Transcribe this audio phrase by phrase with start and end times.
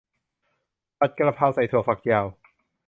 [0.99, 2.25] ผัดกะเพราใส่ถั่วฝักยาว